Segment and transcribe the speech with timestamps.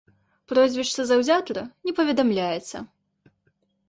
[0.51, 2.77] Прозвішча заўзятара не паведамляецца.